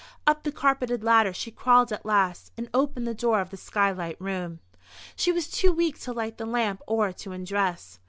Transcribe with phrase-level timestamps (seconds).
[0.25, 4.19] Up the carpeted ladder she crawled at last and opened the door of the skylight
[4.19, 4.59] room.
[5.15, 7.99] She was too weak to light the lamp or to undress.